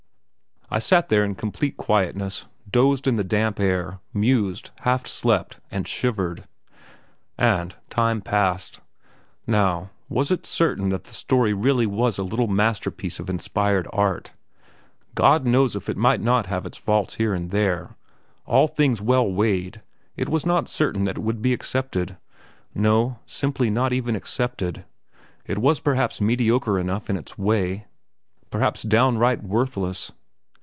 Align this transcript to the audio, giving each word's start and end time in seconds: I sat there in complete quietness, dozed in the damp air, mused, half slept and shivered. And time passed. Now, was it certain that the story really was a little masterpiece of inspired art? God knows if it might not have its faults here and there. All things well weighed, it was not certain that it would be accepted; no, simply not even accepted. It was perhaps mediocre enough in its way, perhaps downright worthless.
I 0.73 0.79
sat 0.79 1.09
there 1.09 1.25
in 1.25 1.35
complete 1.35 1.75
quietness, 1.75 2.45
dozed 2.71 3.05
in 3.05 3.17
the 3.17 3.25
damp 3.25 3.59
air, 3.59 3.99
mused, 4.13 4.69
half 4.83 5.05
slept 5.05 5.59
and 5.69 5.85
shivered. 5.85 6.45
And 7.37 7.75
time 7.89 8.21
passed. 8.21 8.79
Now, 9.45 9.89
was 10.07 10.31
it 10.31 10.45
certain 10.45 10.87
that 10.87 11.03
the 11.03 11.13
story 11.13 11.51
really 11.51 11.85
was 11.85 12.17
a 12.17 12.23
little 12.23 12.47
masterpiece 12.47 13.19
of 13.19 13.29
inspired 13.29 13.85
art? 13.91 14.31
God 15.13 15.45
knows 15.45 15.75
if 15.75 15.89
it 15.89 15.97
might 15.97 16.21
not 16.21 16.45
have 16.45 16.65
its 16.65 16.77
faults 16.77 17.15
here 17.15 17.33
and 17.33 17.51
there. 17.51 17.97
All 18.45 18.69
things 18.69 19.01
well 19.01 19.29
weighed, 19.29 19.81
it 20.15 20.29
was 20.29 20.45
not 20.45 20.69
certain 20.69 21.03
that 21.03 21.17
it 21.17 21.21
would 21.21 21.41
be 21.41 21.51
accepted; 21.51 22.15
no, 22.73 23.19
simply 23.25 23.69
not 23.69 23.91
even 23.91 24.15
accepted. 24.15 24.85
It 25.45 25.57
was 25.57 25.81
perhaps 25.81 26.21
mediocre 26.21 26.79
enough 26.79 27.09
in 27.09 27.17
its 27.17 27.37
way, 27.37 27.87
perhaps 28.49 28.83
downright 28.83 29.43
worthless. 29.43 30.13